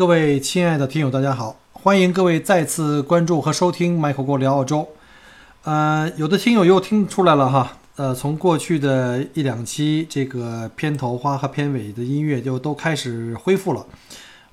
[0.00, 1.60] 各位亲爱的听友，大家好！
[1.72, 4.88] 欢迎各位再次关注和收听 Michael 国聊澳洲。
[5.64, 13.84] 呃，有的听友又听出来了哈，呃，从过去的一两期这个片头花和片尾的音乐就都开始恢复了。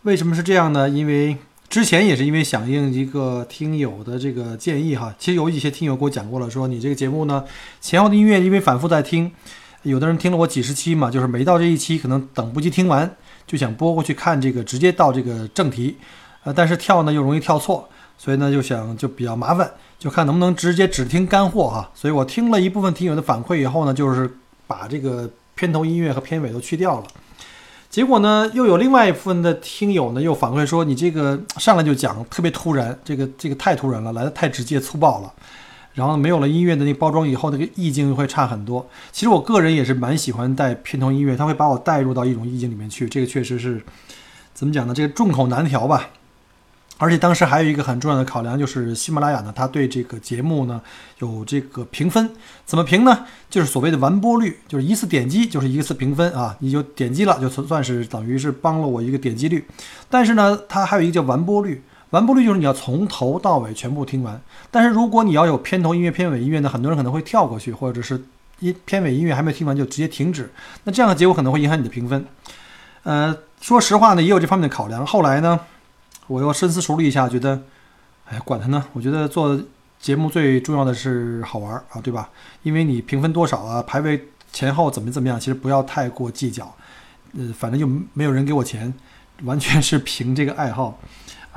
[0.01, 0.89] 为什么是这样呢？
[0.89, 1.37] 因为
[1.69, 7.45] 之前也是因为响应一个听友的这个建议哈，其实有一些听友给我讲过了，说你这个节目呢
[7.79, 9.31] 前后的音乐因为反复在听，
[9.83, 13.15] 有的人听了我几十期嘛，就是每到这一期可能等不及听完。
[13.47, 15.97] 就想拨过去看这个，直接到这个正题，
[16.43, 21.89] 呃，但是跳呢又容易跳错，所以呢就想就比较麻烦，就看能不能直接只听干货哈。
[21.95, 24.29] 所以我听了一部分听友的反馈以后呢，就是
[24.67, 27.07] 把这个片头音乐和片尾都去掉了。
[27.89, 35.33] 结果呢，又有另外一部分的听友呢又反馈说，你这个上来就讲特别突然，这个这个太突然了，来的太直接粗暴了。
[35.97, 38.87] 然后没有了音乐的那包装以后，那个意境会差很多。
[39.11, 43.09] 其实我个人也是蛮喜欢带片头音乐，它会把我带入到一种意境里面去。
[43.09, 43.81] 这个确实是
[44.53, 44.93] 怎么讲呢？
[44.93, 46.09] 这个众口难调吧。
[46.99, 50.79] 而且当时还有一个很重要的考量，就是喜马拉雅呢，它对这个节目呢
[51.17, 52.29] 有这个评分，
[52.63, 53.25] 怎么评呢？
[53.49, 59.65] 就是所谓的完播率，就是一次点击就是一次评分啊，你就点击了，就算是等于是帮了我一个点击率。
[60.11, 61.81] 但是呢，它还有一个叫完播率。
[62.11, 64.41] 完播率就是你要从头到尾全部听完，
[64.71, 68.23] 但是如果你要有片头音乐、片尾音乐呢，很多人可能会跳过去，或者是
[68.59, 70.51] 一片尾音乐还没听完就直接停止，
[70.85, 72.25] 那这样的结果可能会影响你的评分。
[73.03, 75.05] 呃，说实话呢，也有这方面的考量。
[75.05, 75.59] 后来呢，
[76.27, 77.61] 我又深思熟虑一下，觉得，
[78.25, 79.59] 哎，管他呢，我觉得做
[79.99, 82.29] 节目最重要的是好玩啊，对吧？
[82.63, 86.73] 因为你评分多少啊，排位前后怎么怎么样，其实不要太过计较。
[87.37, 88.93] 呃，反正就没有人给我钱，
[89.43, 90.99] 完全是凭这个爱好。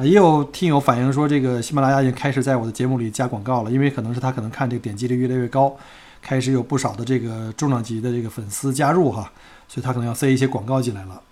[0.05, 5.77] 也有听友反映说，这个喜马拉雅已经开始在我的节目里加广告了，因为可能是他可能看这个点击率越来越高，
[6.23, 9.31] 开始有不少的这个重量级的这个粉丝加入哈，
[9.69, 11.23] 所以他可能要塞一些广告进来了。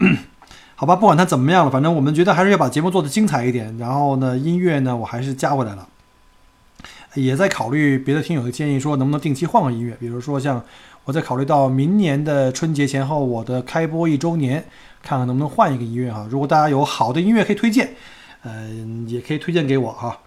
[0.74, 3.76] 好吧，不管他怎么样了，反正我们觉得还是要把节目做得精彩一点。
[3.78, 5.88] 然后呢，音乐呢，我还是加回来了，
[7.14, 10.62] 也在考虑别的听友的建议，说能不能定期换个音乐，比如说像
[11.04, 14.64] 我在考虑到明年的春节前后，我的开播一周年，
[15.02, 16.26] 看看能不能换一个音乐哈。
[16.30, 17.94] 如果大家有好的音乐可以推荐。
[18.42, 20.18] 嗯，也可以推荐给我哈。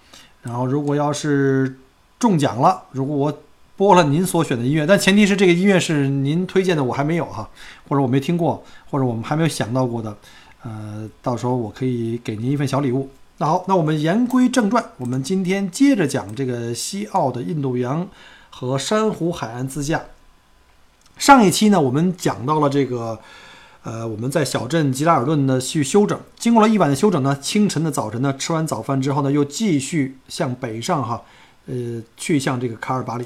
[0.44, 1.78] 然后，如果要是
[2.20, 3.40] 中奖了，如果我
[3.78, 7.50] 播了您所选的音乐，但前提是这个音乐是您推荐的，我还没有哈，
[7.88, 10.18] 或者我没听过，或者我们还没有想到过的，
[10.64, 13.10] 呃，到时候我可以给您一份小礼物。
[13.38, 18.08] 那好，那我们言归正传，我们今天接着讲这个西澳的印度洋
[18.50, 20.02] 和珊瑚海岸自驾。
[21.18, 23.20] 上一期呢，我们讲到了这个。
[23.84, 31.24] 呃，我们在小镇吉拉尔顿呢去休整，经过了一晚的休整呢，清晨的早晨呢，吃完早饭之后呢，又继续向北上哈，
[31.66, 33.26] 呃，去向这个卡尔巴里。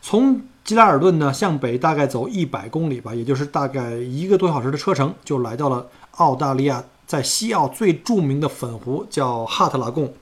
[0.00, 10.14] 从吉拉尔顿呢向北大概走一百公里吧，也就是大概一个多小时的车程，就来到了澳大利亚在西澳最著名的粉湖，叫哈特拉贡。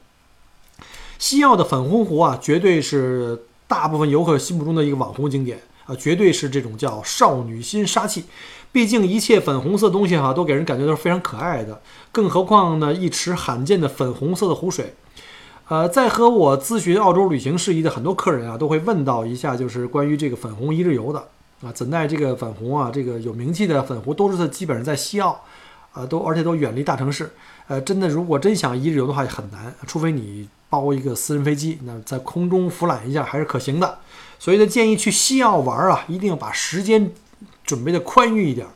[1.18, 5.60] 西澳的粉红湖啊，绝对是大部分游客心目中的一个网红景点
[5.90, 8.24] 啊，绝对是这种叫少女心杀气。
[8.72, 14.94] 毕竟一切粉红色东西哈，都给人感觉都是非常可爱的，更何况呢，一池罕见的粉红色的湖水。
[15.66, 21.18] 呃，在和我咨询澳洲旅行事宜的很多客人啊，都会问到一下，就是关于这个粉红一日游的
[21.62, 25.42] 啊，怎奈这个粉红啊，这个有名气的粉湖都是基本上在西澳，
[25.92, 27.30] 啊，都而且都远离大城市。
[27.66, 33.98] 呃，真的如果真想一日游的话很难，除非你包一个私人飞机，那在空中俯览一下还是可行的。
[34.40, 37.12] 所以呢，建议去西澳玩啊，一定要把时间。
[37.62, 38.66] 准备的宽裕一点，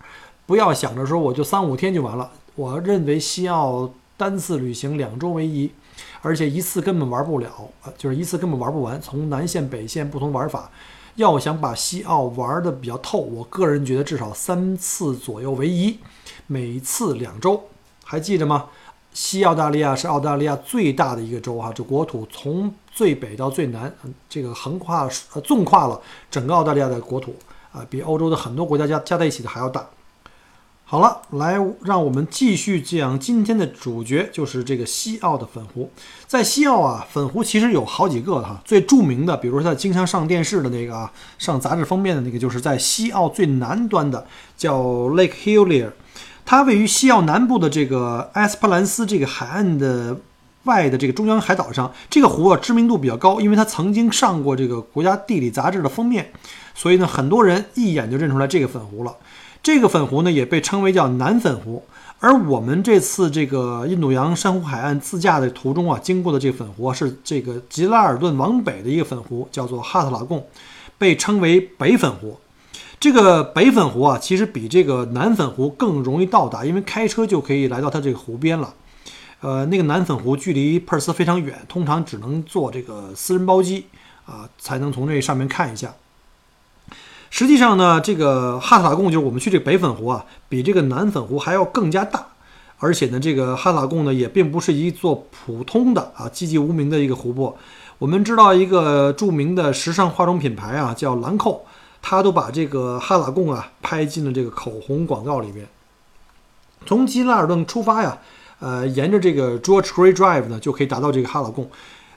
[0.47, 2.31] 不要想着说我就三五天就完了。
[2.55, 5.73] 我认为西澳单次旅行两周为宜，
[6.23, 7.51] 而且一次根本玩不了，
[7.99, 9.01] 就是一次根本玩不完。
[9.01, 10.71] 从南线北线不同玩法，
[11.17, 15.99] 要想把西澳玩的比较透，我个人觉得至少三次左右为宜，
[16.47, 17.65] 每次两周。
[18.05, 18.67] 还记着吗？
[19.15, 23.91] 西澳大利亚是澳大利亚最大的一个州哈，这国土从最北到最南，
[24.29, 25.99] 这个横跨呃纵跨了
[26.31, 27.35] 整个澳大利亚的国土。
[27.75, 29.85] 啊，比欧洲的很多国家加加在一起的还要大。
[30.85, 31.01] 好。
[31.01, 35.91] 了，来让我们继续讲今天的主角，就是这个西澳的粉湖。
[36.29, 44.25] 在西澳啊，粉湖其实有好几个哈，最著名的，比如说它经常上电视的那个啊，上杂志封面的那个，就是在西澳最南端的，
[44.57, 45.91] 叫 Lake Hillier。
[46.47, 50.17] 它位于西澳南部的这个埃斯帕兰斯这个海岸的
[50.65, 51.93] 外的这个中央海岛上。
[52.11, 56.31] 这个湖啊，知名度比较高，因为它曾经上过这个国家地理杂志的封面，
[56.75, 59.17] 所以呢，很多人一眼就认出来这个粉湖了。
[59.63, 61.83] 这个粉湖呢，也被称为叫南粉湖。
[62.21, 70.47] 而我们这次这个印度洋珊瑚海岸自驾的途中啊，经过的这个粉湖啊，是这个吉拉尔顿往北的一个粉湖，叫做哈特拉贡，
[70.97, 72.39] 被称为北粉湖。
[73.05, 78.73] 这个北粉湖啊，其实比这个南粉湖更容易到达，因为开车就可以来到它这个湖边了。
[79.43, 83.85] 呃，那个南粉湖距离珀斯非常远，通常只能坐这个私人包机
[84.25, 85.93] 啊，才能从这上面看一下。
[87.29, 92.29] 实际上呢，这个哈萨贡就是我们去这个北粉湖啊，比这个南粉湖还要更加大，
[92.79, 97.59] 而且呢，这个哈萨贡呢也并不是一座普通的啊寂寂无名的一个湖泊。
[97.99, 101.61] 我们知道一个著名的时尚化妆品牌啊，叫兰蔻，
[102.07, 105.67] 他都把这个哈特拉贡啊拍进了这个口红广告里面。
[106.85, 108.19] 从基拉尔顿出发呀，
[108.59, 111.71] 呃，沿着这个 George Gray Drive 呢，就可以达到这个哈特拉贡。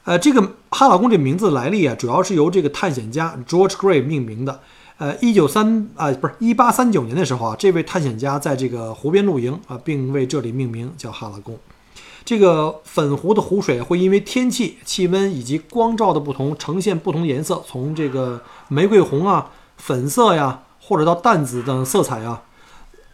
[0.04, 4.60] 呃，这个哈特拉贡这名字来历啊，主要是由这个探险家 George Gray 命名的。
[4.98, 11.56] 呃，一九三啊，不是一八三九年的时候啊，这位探险家在这个湖边露营啊，并为这里命名叫哈拉贡。
[12.26, 22.42] 这个粉湖的湖水会因为天气、气温以及光照的不同，呈现不同颜色，从这个玫瑰红啊、粉色呀，或者到淡紫等色彩啊。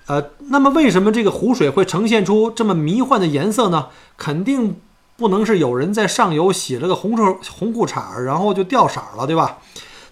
[0.07, 3.87] 呃，那么为什么这个湖水会呈现出这么迷幻的颜色呢？
[4.19, 4.77] 肯定
[5.17, 9.61] 不能是有人在上游洗了个红绸红裤衩，然后就掉色了，对吧？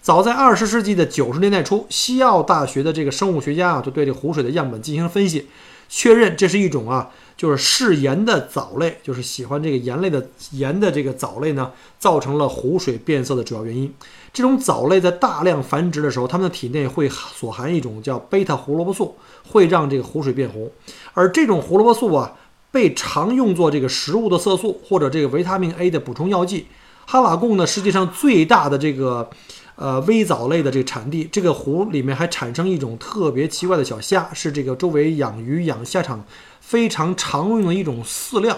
[0.01, 5.47] 早在二十世纪的九十年代初，西澳大学的这个生物学家啊，就对这湖水的样本进行分析，
[5.87, 13.93] 确认这是一种啊，就是嗜盐的藻类，就是喜欢这个盐类的盐的这个藻类呢，造成了湖水变色的主要原因。
[14.33, 19.15] 这种藻类在大量繁殖的时候，它们的体内会所含一种叫贝塔胡萝卜素，
[19.47, 20.69] 会让这个湖水变红。
[21.13, 22.33] 而这种胡萝卜素啊，
[22.71, 26.65] 被常用作这个食物的色素或者这个维他命 A 的补充药剂。
[27.05, 29.29] 哈瓦贡呢，实际上最大的这个。
[29.75, 36.23] 呃，微藻类的这个产地，这个湖里面还产生一种特别奇怪的小虾，是这个周围养鱼养虾场
[36.61, 38.55] 非常常用的一种饲料。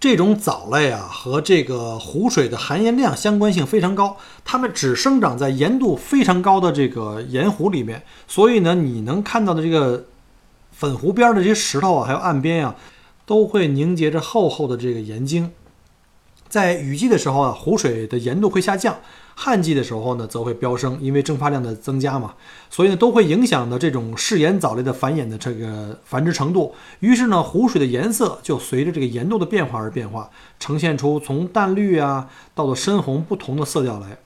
[0.00, 8.02] 这种藻类啊，和这个湖水的含盐量相关性非常高，它们只生长在盐度非常高的这个盐湖里面。
[8.28, 10.06] 所以呢，你能看到的这个
[10.70, 12.76] 粉湖边的这些石头啊，还有岸边啊，
[13.26, 15.50] 都会凝结着厚厚的这个盐晶。
[16.48, 18.94] 在雨季的时候啊，湖水的盐度会下降；
[19.34, 22.34] 旱季的时候呢，则会飙升，因为蒸发量的增加嘛。
[22.70, 26.74] 所以呢，都会影响到这种嗜盐藻类的繁衍的这个繁殖程度。
[27.00, 34.18] 于是呢，湖水的颜色就随着这个盐度的变化而变化，呈现出从淡绿啊到了深红不同的色调来。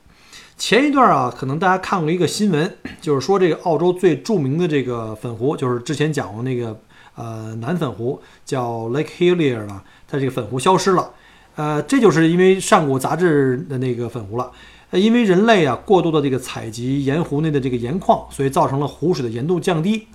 [0.55, 6.79] 前一段啊，可能大家看过一个新闻，就是说这个澳洲最著名的这个粉湖，就是之前讲过那个
[7.15, 11.11] 呃南粉湖，叫 Lake Hillier 了，它这个粉湖消失了。
[11.55, 14.51] 呃，这就是因为上古杂志的那个粉湖了。
[14.89, 20.07] 呃，因为人类啊过度的这个采集盐湖内的这个盐矿，所以造成了湖水的盐度降低，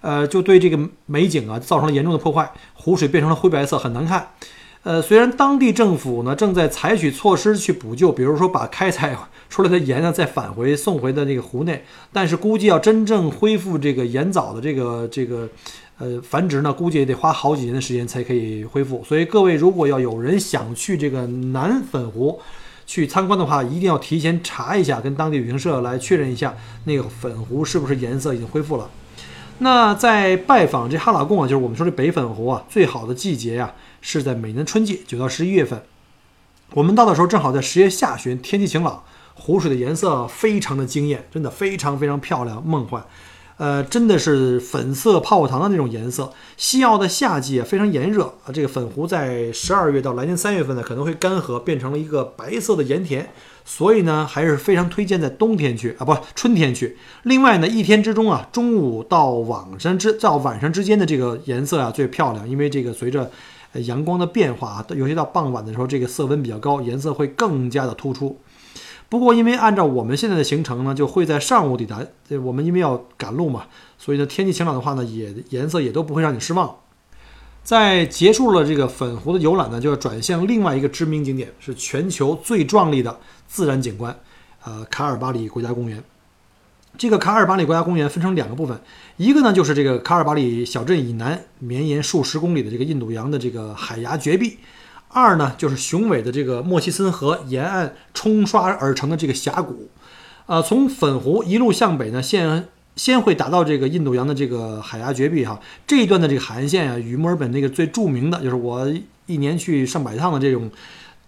[0.00, 4.28] 呃，就对这个美景啊造成了严重的破坏，湖水变成了灰白色，很难看。
[4.82, 9.16] 呃，虽然当地政府呢正在采取措施去补救，比如说把开采
[9.48, 15.48] 出来的盐呢再返回送回的这个湖内，但是估计要真正恢复这个盐藻的这个这个。
[15.98, 19.02] 呃，繁殖呢，估计也得花好几年的时间才可以恢复。
[19.04, 22.40] 所以各位，如果要有人想去这个南粉湖
[22.84, 28.90] 去参观的话，一定要提前查一下，跟当地旅行社来确认一下那个粉湖是不是颜色已经恢复了。
[29.58, 35.80] 那在拜访这哈拉贡啊，就是我们说的北粉湖啊，最好的季节呀是在每年春季，九到十一月份。
[36.72, 43.04] 我们到的时候正好在十月下旬，天气晴朗，湖水的颜色非常的惊艳，真的非常非常漂亮，梦幻。
[43.56, 46.32] 呃，真的是粉色泡泡糖的那种颜色。
[46.56, 53.30] 西澳的夏季啊，非常炎热啊，这个粉湖在十二月到来年三月份呢，可能会干涸，变成了一个白色的盐田。
[53.64, 56.98] 所以呢，还是非常推荐在冬天去啊，不，春天去。
[57.22, 63.30] 另外呢，一天之中啊，中午到晚上之到晚上之间的这个颜色啊最漂亮，因为这个随着
[63.74, 68.38] 阳光的变化啊，尤其到傍晚的时候，这个色温比较高，颜色会更加的突出。
[69.14, 72.04] 不过，因为按照我们现在的行程呢，就会在上午抵达。
[72.28, 73.66] 这我们因为要赶路嘛，
[73.96, 76.74] 所以呢，天气晴朗的话呢，也颜色也都不会让你失望。
[77.62, 84.18] 在结束了这个粉湖的游览呢，就要转向另外一个知名景点，是全球最壮丽的自然景观，
[84.64, 86.02] 呃，卡尔巴里国家公园。
[86.98, 88.80] 这个卡尔巴里国家公园分成两个部分，
[89.16, 94.58] 一个呢就是这个卡尔巴里小镇以南绵延数十公里的这个印度洋的这个海崖绝壁，
[95.14, 99.88] 二呢就是雄伟的这个莫西森河沿岸冲刷而成的这个峡谷。
[100.46, 102.66] 呃，从粉湖一路向北呢，先
[102.96, 105.60] 先会达到这个印度洋的这个海崖绝壁哈。
[105.86, 108.92] 这一段的这个海岸线啊，与墨尔本那个最著名的就是我
[109.26, 110.70] 一年去上百趟的这种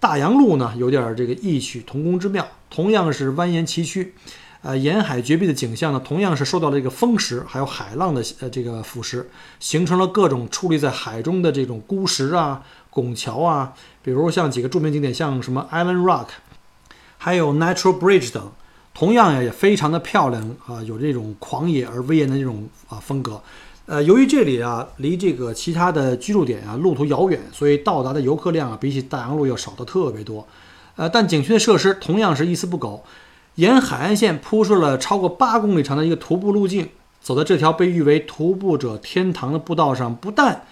[0.00, 2.46] 大洋路呢，有点这个异曲同工之妙。
[2.68, 4.08] 同样是蜿蜒崎岖。
[4.66, 9.25] 呃，沿海绝壁的景象呢，同样是受到了这个风蚀还有海浪的呃这个腐蚀，
[9.61, 16.26] 形成了各种矗立在海中的这种孤石啊、拱桥啊，比如像几个著名景点，像什么 Island Rock，
[17.16, 18.50] 还有 Natural Bridge 等，
[18.92, 23.40] 同样呀也非常的漂亮啊，有这种狂野而威严的这种啊风格。
[23.87, 30.44] 呃，由于这里啊离这个其他的居住点啊路途遥远，所以到达的游客量啊比起大洋路要少得特别多。
[30.96, 33.04] 呃，但景区的设施同样是一丝不苟。
[33.56, 40.62] 沿海岸线铺设了超过八公里长的一个徒步路径，走在这条被誉为“徒步者天堂”的步道上，不但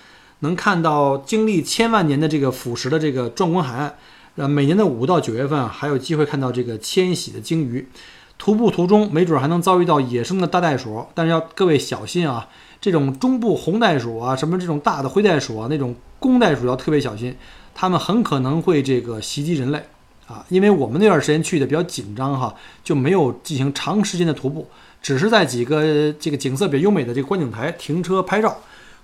[0.40, 3.94] 能看到经历千万年的这个腐蚀的这个壮观海岸，
[4.36, 7.88] 呃，每年的五到九月份啊，还有机会看到这个迁徙的鲸鱼。
[8.36, 12.48] 徒步途中，没准还能遭遇到野生的大袋鼠，但是要各位小心啊！
[12.82, 17.34] 这种中部红袋鼠啊，什么这种大的灰袋鼠啊，那种公袋鼠要特别小心，
[17.74, 19.82] 它们很可能会这个袭击人类。
[20.26, 24.66] 啊，因为我们那段时间去的比较紧张哈，就没有进行长时间的徒步，
[25.02, 28.56] 只是在几个这个景色比较优美的这个观景台停车拍照。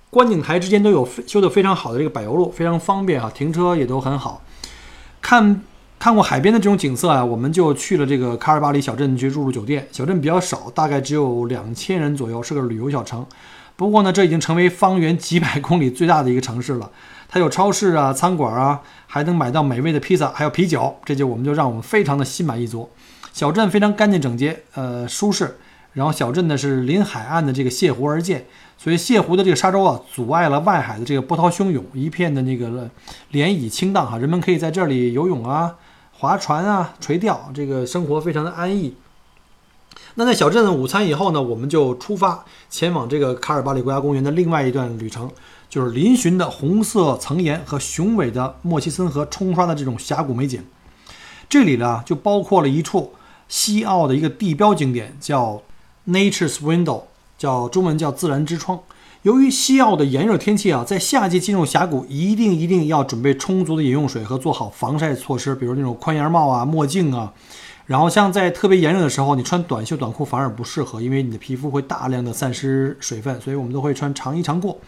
[0.09, 4.41] 观景台之间都有修的非常好的这个柏油路，非常方便哈，停车也都很好。
[5.21, 5.61] 看
[5.97, 9.87] 看过海边的这种景色啊，我们就去了这个卡尔巴里小镇去入住酒店。
[9.91, 13.25] 小镇比较少，大概只有两千人左右，是个旅游小城。
[13.81, 16.91] 不过呢，这已经成为方圆几百公里最大的一个城市了。
[17.27, 22.87] 它有超市啊、餐馆啊，还能买到美味的披萨，还有啤酒，这就我们就让我们非常的心满意足。
[23.33, 25.57] 小镇非常干净整洁，呃，舒适。
[25.93, 28.45] 然后小镇呢是临海岸的这个泻湖而建，
[28.77, 32.69] 所以泻湖的这个沙洲啊，阻碍了外海的这个波涛汹涌，一片的那个
[33.31, 35.73] 涟漪清荡哈，人们可以在这里游泳啊、
[36.11, 38.93] 划船啊、垂钓，这个生活非常的安逸。
[40.15, 45.29] 那在小镇的午餐以后呢，我们就出发前往这个卡尔巴里国家公园的另外一段旅程。
[45.69, 50.61] 就是嶙峋的红色层岩和雄伟的莫西森河冲刷的这种峡谷美景，
[51.47, 53.13] 这里呢就包括了一处
[53.47, 55.61] 西澳的一个地标景点，叫
[56.05, 57.03] Nature's Window，
[57.37, 58.81] 叫中文叫自然之窗。
[59.21, 67.31] 由于西澳的炎热天气啊，在夏季进入峡谷一定一定要准备充足的饮用水和做好防晒措施，比如那种宽檐帽啊、墨镜啊。
[67.91, 74.79] 然后像在特别炎热的时候，你穿短袖短裤反而不适合，因为你的皮肤会大量的散失水分，所以我们都会穿长衣长裤。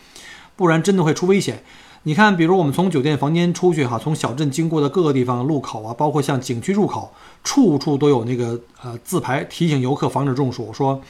[0.55, 1.61] 不然真的会出危险。
[2.03, 11.01] 你看，比如我们从酒店房间出去哈，从小镇经过的各个地方路口啊，包括像景区入口，处处都有那个呃字牌提醒游客防止中暑，说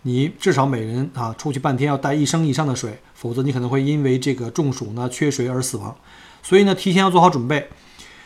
[0.00, 5.94] 你至少每人啊出去半天要带一升以上的水，否则你可能会因为这个中暑呢缺水而死亡。
[6.42, 7.68] 所以呢，提前要做好准备。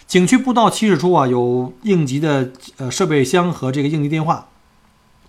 [0.06, 4.46] 景区步道起始处啊有应急的呃设备箱和这个应急电话，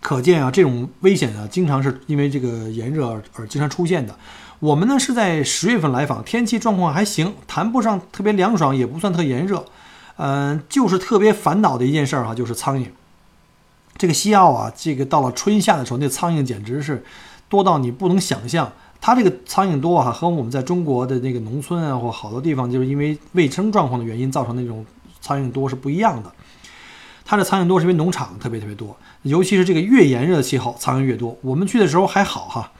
[0.01, 4.15] 可见啊这种危险啊经常是因为这个炎热而而经常出现的。
[4.59, 9.65] 我们呢是在十月份来访，天气状况还行，谈不上特别凉爽，也不算特炎热，
[10.17, 12.85] 嗯，就是特别烦恼的一件事儿哈，就是苍蝇。
[13.97, 17.03] 这个西澳啊，这个到了春夏的时候，那苍蝇简直是
[17.49, 18.71] 多到你不能想象。
[18.99, 24.85] 它这个苍蝇多哈，和我们在中国的那个农村啊或好多地方，就是因为卫生状况的原因造成那种
[25.21, 26.31] 苍蝇多是不一样的。
[27.25, 31.37] 它的苍蝇多是因为农场特别特别多，尤其是这个越炎热的气候，苍蝇越多。
[31.41, 32.71] 我们去的时候还好哈。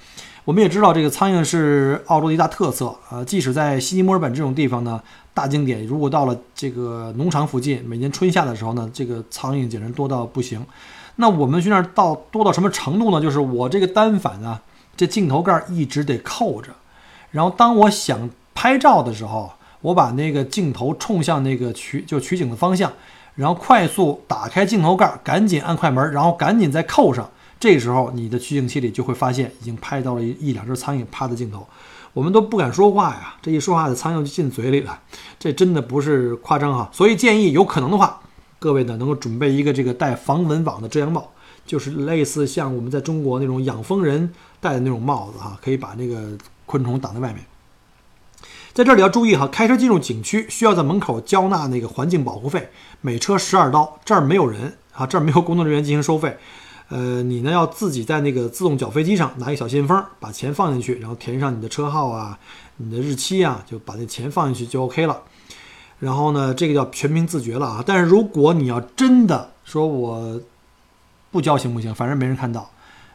[0.46, 3.22] 我们也知道，这个苍蝇是澳洲的一大特色啊。
[3.26, 5.02] 即使在悉尼、墨尔本这种地方呢，
[5.34, 10.66] 大景点，如果到了这个农场附近，每年春夏的时候呢，这个苍蝇简直多到不行。
[11.18, 13.20] 那我们去那儿到多到什么程度呢？
[13.20, 14.62] 就是我这个单反啊，
[14.98, 16.72] 这镜头盖一直得扣着，
[17.32, 19.52] 然后当我想拍照的时候，
[19.82, 22.92] 我把那个镜头冲向那个取就取景的方向，
[23.36, 27.30] 然后快速打开镜头盖，赶紧按快门，然后赶紧再扣上。
[27.60, 31.68] 这时候，你的取景器里就会发现已经拍到了一一两只苍蝇趴的镜头，
[32.14, 33.36] 我们都不敢说话呀。
[33.42, 35.00] 这一说话，的苍蝇就进嘴里了，
[35.40, 36.90] 这真的不是夸张哈。
[36.92, 38.20] 所以建议有可能的话，
[38.60, 41.28] 各位呢能够准备一个这个带防蚊网的遮阳帽，
[41.68, 47.46] 就是类似像我们在中国那种养蜂人戴的那种帽子哈，可以把那个昆虫挡在外面。
[48.74, 52.70] 在这里要注意哈，开车进入景区需要在门口交纳那个环境保护费，
[53.02, 54.00] 每车十二刀。
[54.06, 56.38] 这儿没有人啊，这儿没有工作人员进行收费。
[56.90, 62.38] 呃，你呢要自己在那个自动缴费机上拿一个小信封，把钱放进去，然后填上你的车号啊、
[62.78, 65.24] 你的日期啊，就把那钱放进去就 OK 了。
[66.00, 67.84] 然后呢，这个叫全凭自觉了啊。
[67.86, 70.40] 但是如果你要真的说我
[71.38, 71.94] 不交行不行？
[71.94, 72.68] 反正没人看到，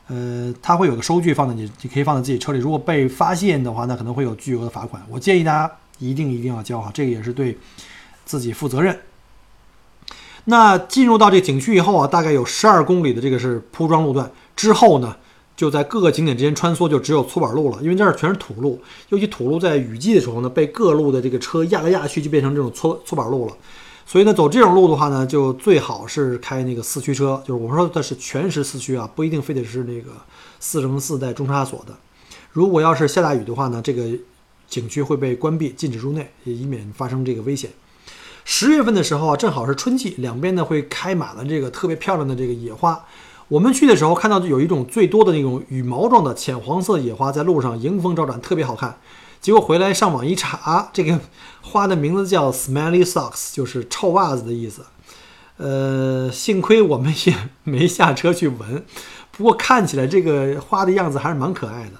[0.07, 2.61] 呃，它会有个收据放在你，你可以放在自己车里。
[2.61, 5.03] 如果被发现的话，那可能会有巨额的罚款。
[5.11, 7.59] 我建议大家一定一定要交哈，这个也是对
[8.25, 8.97] 自己负责任。
[10.45, 15.17] 那进入到这景区以后啊，大概有十二公里的这个是铺装路段，之后呢，
[15.57, 17.83] 就在各个景点之间穿梭，就只有粗板路了。
[17.83, 23.57] 因为这儿全是土路，尤其土路在雨季的时候呢，被各路的这个车压来压去，就变成这种粗粗板路了。
[24.05, 30.11] 所以呢，走这种路的话呢，就最好是开那个四驱车，就是我们说的是全时四驱啊，不一定非得是那个
[30.61, 31.95] 四乘四带中差锁的。
[32.51, 34.05] 如果要是下大雨的话呢，这个
[34.69, 37.71] 景区会被关闭，禁止入内，以免发生这个危险。
[38.45, 43.03] 十月份的时候啊，正好是春季，两边呢会开满了这个特别漂亮的这个野花。
[43.49, 48.99] 我们去的时候看到有一种最多的那种羽毛状的浅黄色野花在路上迎风招展，特别好看。
[49.43, 51.19] 结果回来上网一查， 这个
[51.61, 54.87] 花的名字叫 Smelly Socks，就是臭袜子的意思。
[55.57, 58.85] 呃，幸亏我们也没下车去闻，
[59.33, 61.93] 不过看起来这个花的样子还是蛮可爱的。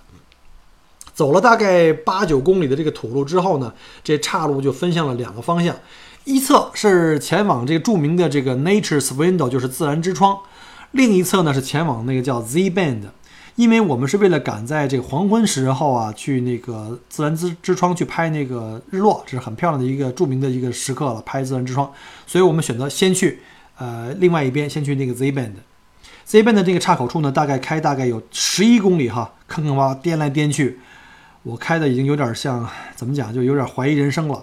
[1.13, 5.77] 走了大概八九公里的这个土路之后呢，这岔路就分向了两个方向。
[6.25, 10.37] 一侧是前往这个著名的这个 Nature's Window，就是自然之窗；
[10.93, 13.03] 另一侧呢是前往那个叫 Z Bend，
[13.55, 21.91] 因为我们是为了赶在这个黄昏时候啊，去那个自然之之窗去拍那个日落，这是很漂亮的一个著名的一个时刻了，拍自然之窗，
[22.27, 23.41] 所以我们选择先去
[23.77, 25.53] 呃另外一边，先去那个 Z Bend。
[26.25, 30.79] Z Bend 这个岔口处呢，大概开大概有十一公里哈，坑坑洼洼颠来颠去，
[31.43, 32.67] 我开的已经有点像
[32.97, 34.43] 怎么讲，就有点怀疑人生了。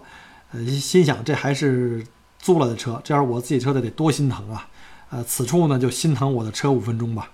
[0.52, 2.04] 呃，心想这还是
[2.38, 4.68] 租了的车，这要是我自己车的得多心疼啊！
[5.10, 7.30] 呃，此处呢就心疼我的车五分钟吧。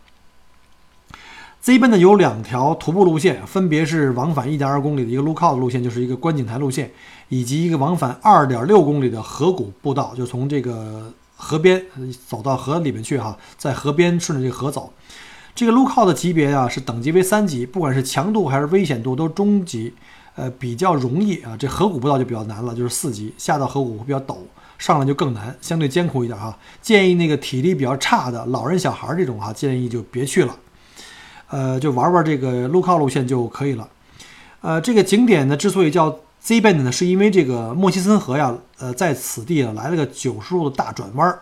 [1.66, 6.92] Z 奔呢有两条徒步路线，分别是往返一点二公里的一个 lookout 路线，就是一个观景台路线，
[7.28, 11.84] 以及一个往返二点六公里的河谷步道，就从这个河边
[12.28, 14.94] 走到河里面去哈，在河边顺着这个河走。
[15.56, 19.92] 这个 lookout 的级别啊是等级为三级，不管是强度还是危险度都中级。
[20.36, 24.36] 呃，比较容易啊，这河谷步道就比较难了，就是四级，下到河谷会比较陡，
[24.78, 26.56] 上来就更难，相对艰苦一点哈。
[26.80, 30.56] 建议那个体力比较差的老人、小孩这种哈，建议就别去了，
[31.50, 33.88] 呃，就玩玩这个路靠路线就可以了。
[34.62, 41.40] 呃，这个景点呢，之所以叫 Z Bend 呢，是因为这个莫西森河呀，呃，在此地啊来了个九十度的大转弯。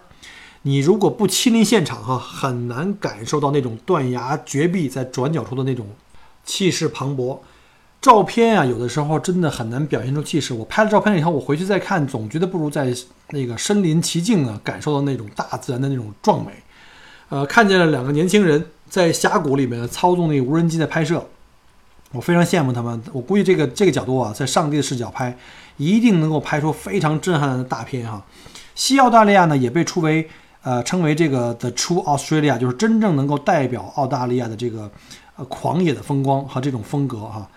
[0.64, 5.88] 你如果不亲临现场哈，很难感受到那种断崖绝壁在转角处的那种
[6.46, 7.40] 气势磅礴。
[8.02, 10.54] 照片啊，有的时候真的很难表现出气势。
[10.54, 12.94] 我拍了照片以后，我回去再看，总觉得不如在
[13.30, 16.52] 那个身临其境呢，感受到那种大自然的那种壮美。
[17.30, 21.26] 呃，看见了两个年轻人在峡谷里面操纵那个无人机在拍摄，
[22.12, 23.02] 我非常羡慕他们。
[23.12, 25.36] 我估计这个这个角度啊，在上帝的视角拍，
[25.78, 28.24] 一定能够拍出非常震撼的大片哈。
[28.76, 30.28] 西澳大利亚呢，也被出为
[30.62, 34.92] 呃称为这个 The True Australia，就是真正能够代表澳大利亚的这个
[35.36, 37.50] 呃狂野的风光和这种风格哈。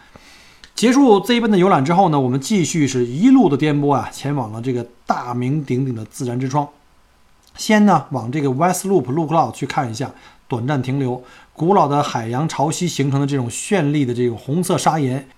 [0.75, 6.69] 结束这一奔的游览之后呢，我们继续是一路的颠簸啊，前往了这个大名鼎鼎的自然之窗。
[7.57, 10.11] 先呢往这个 West Loop Lookout 去看一下，
[10.49, 11.23] 短暂停留。
[11.53, 15.29] 古老的海洋潮汐形成的这种绚丽的这种红色砂岩，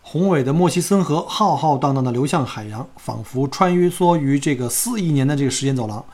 [0.00, 6.04] 宏伟的莫西森河浩浩荡荡的流向海洋，仿佛穿越梭于这个四亿年的这个时间走廊。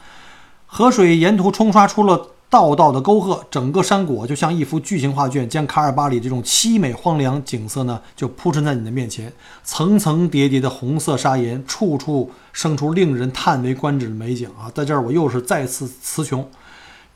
[0.66, 2.28] 河水沿途冲刷出了。
[2.50, 9.30] 道道的沟壑，整个山谷就像一幅巨型画卷，将卡尔巴里这种凄美荒凉景色呢，就铺陈在你的面前。
[9.62, 14.72] 层层叠叠的红色砂岩，处处生出令人叹为观止的美景啊！
[14.74, 16.48] 在这儿，我又是再次词穷。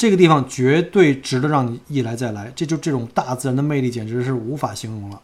[0.02, 5.20] 这个地方绝对值得让你一来再来，这就这种大自然的魅力，简直是无法形容了。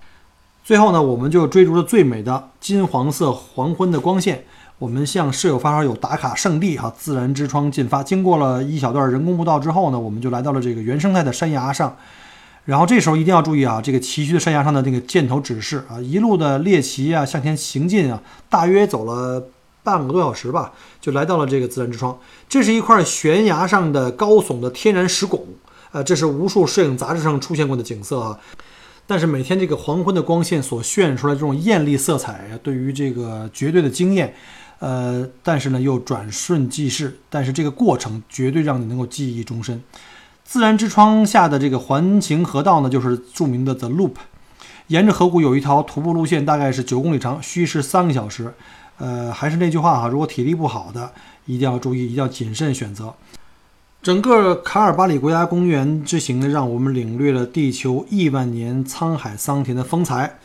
[0.62, 4.44] 最后呢，我们就追逐了最美的金黄色黄昏的光线。
[4.78, 8.04] 我们向舍友发烧友打卡圣地哈，自然之窗进发。
[8.04, 11.96] 经过了一小段人工步道之后呢，我们就来到了这个原生态的山崖上。
[12.64, 19.44] 然后这时候一定要注意啊，这个崎岖的山崖上的那个箭头指示啊，一路的猎奇啊向前行进啊，大约走了
[19.88, 22.18] 半个多小时吧，就来到了这个自然之窗。
[22.46, 25.46] 这是一块悬崖上的高耸的天然石拱，
[25.92, 28.38] 呃，这是无数摄影杂志上出现过的景色啊。
[29.06, 34.34] 但是每天这个黄昏的光线所渲染出来这种艳丽色彩呀，对于这个绝对的惊艳。
[34.80, 37.18] 呃，但是呢，又转瞬即逝。
[37.30, 39.82] 但是这个过程绝对让你能够记忆终身。
[40.44, 44.16] 自然之窗下的这个环形河道呢，就是著名的 The Loop。
[44.88, 48.54] 沿着河谷有一条徒步路线，大概是九公里长，需时三个小时。
[48.98, 51.12] 呃，还是那句话哈，如果体力不好的，
[51.46, 53.14] 一定要注意，一定要谨慎选择。
[54.02, 60.38] 整个卡尔巴里国家公园之行呢，让我们领略了地球亿万年沧海桑田的风采。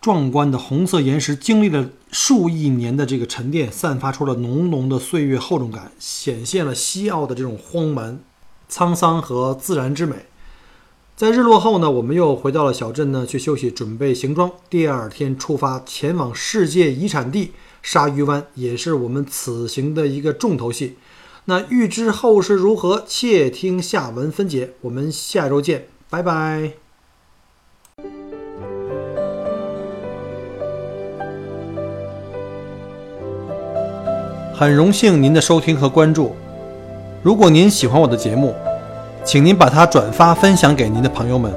[0.00, 8.18] 壮观的红色岩石经历了数亿年的这个沉淀，散发出了浓浓的岁月厚重感，显现了西澳的这种荒蛮、
[8.70, 10.26] 沧桑和自然之美。
[11.16, 17.52] 在日落后呢，我们又回到了小镇呢去休息，准备行装，第二天出发前往世界遗产地
[17.84, 20.96] 鲨鱼湾，也是我们此行的一个重头戏。
[21.44, 24.70] 那预知后事如何，且听下文分解。
[24.80, 26.72] 我们下周见，拜拜。
[34.54, 36.34] 很荣幸您的收听和关注。
[37.22, 38.54] 如果您喜欢我的节目，
[39.22, 41.52] 请您把它转发分享给您的朋友们。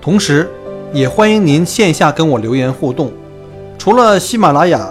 [0.00, 0.50] 同时，
[0.92, 3.12] 也欢迎您线下跟我留言互动。
[3.78, 4.90] 除了喜马拉雅，